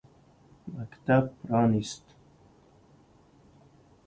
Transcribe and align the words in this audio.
مکتب 0.77 1.29
پرانیست. 1.47 2.01